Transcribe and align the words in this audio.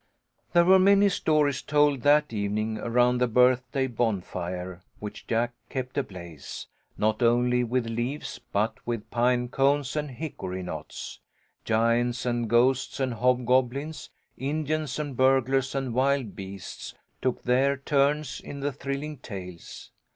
There 0.53 0.65
were 0.65 0.79
many 0.79 1.09
stories 1.09 1.61
told 1.61 2.01
that 2.01 2.33
evening 2.33 2.79
around 2.79 3.19
the 3.19 3.27
birthday 3.27 3.85
bonfire, 3.85 4.81
which 4.97 5.27
Jack 5.27 5.53
kept 5.69 5.95
ablaze, 5.95 6.65
not 6.97 7.21
only 7.21 7.63
with 7.63 7.85
leaves, 7.85 8.39
but 8.51 8.77
with 8.83 9.11
pine 9.11 9.47
cones 9.49 9.95
and 9.95 10.09
hickory 10.09 10.63
knots. 10.63 11.19
Giants 11.65 12.25
and 12.25 12.49
ghosts 12.49 12.99
and 12.99 13.13
hobgoblins, 13.13 14.09
Indians 14.39 14.97
and 14.97 15.15
burglars 15.15 15.75
and 15.75 15.93
wild 15.93 16.35
beasts, 16.35 16.95
took 17.21 17.43
their 17.43 17.77
turns 17.77 18.39
in 18.39 18.59
the 18.61 18.71
thrilling 18.71 19.17
tales. 19.19 19.91